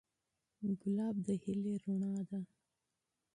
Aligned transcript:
ګلاب 0.81 1.15
د 1.25 1.27
امید 1.49 1.81
رڼا 1.89 2.13
ده. 2.29 2.39